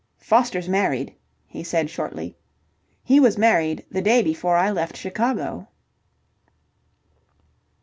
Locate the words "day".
4.01-4.23